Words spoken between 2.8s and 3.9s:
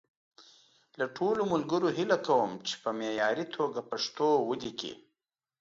په معیاري توګه